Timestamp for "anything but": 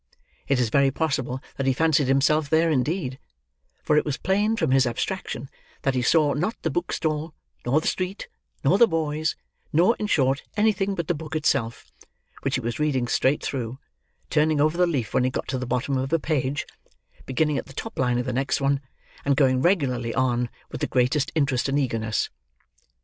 10.57-11.07